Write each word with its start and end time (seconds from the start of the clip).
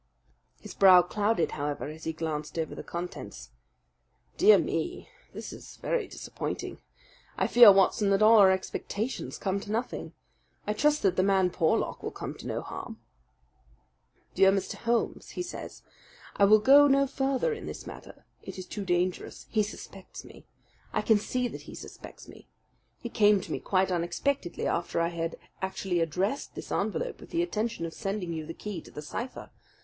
His 0.59 0.73
brow 0.73 1.03
clouded, 1.03 1.51
however, 1.51 1.87
as 1.89 2.05
he 2.05 2.11
glanced 2.11 2.57
over 2.57 2.73
the 2.73 2.81
contents. 2.81 3.51
"Dear 4.35 4.57
me, 4.57 5.09
this 5.31 5.53
is 5.53 5.77
very 5.77 6.07
disappointing! 6.07 6.79
I 7.37 7.45
fear, 7.45 7.71
Watson, 7.71 8.09
that 8.09 8.23
all 8.23 8.39
our 8.39 8.49
expectations 8.49 9.37
come 9.37 9.59
to 9.59 9.71
nothing. 9.71 10.13
I 10.65 10.73
trust 10.73 11.03
that 11.03 11.17
the 11.17 11.21
man 11.21 11.51
Porlock 11.51 12.01
will 12.01 12.09
come 12.09 12.33
to 12.39 12.47
no 12.47 12.61
harm. 12.63 12.99
"DEAR 14.33 14.51
MR. 14.51 14.73
HOLMES 14.73 15.29
[he 15.37 15.43
says]: 15.43 15.83
"I 16.35 16.45
will 16.45 16.57
go 16.61 16.87
no 16.87 17.05
further 17.05 17.53
in 17.53 17.67
this 17.67 17.85
matter. 17.85 18.25
It 18.41 18.57
is 18.57 18.65
too 18.65 18.83
dangerous 18.83 19.45
he 19.51 19.61
suspects 19.61 20.25
me. 20.25 20.47
I 20.93 21.03
can 21.03 21.19
see 21.19 21.47
that 21.47 21.69
he 21.69 21.75
suspects 21.75 22.27
me. 22.27 22.47
He 22.97 23.09
came 23.09 23.39
to 23.41 23.51
me 23.51 23.59
quite 23.59 23.91
unexpectedly 23.91 24.65
after 24.65 24.99
I 24.99 25.09
had 25.09 25.35
actually 25.61 25.99
addressed 25.99 26.55
this 26.55 26.71
envelope 26.71 27.19
with 27.21 27.29
the 27.29 27.43
intention 27.43 27.85
of 27.85 27.93
sending 27.93 28.33
you 28.33 28.47
the 28.47 28.55
key 28.55 28.81
to 28.81 28.89
the 28.89 29.03
cipher. 29.03 29.51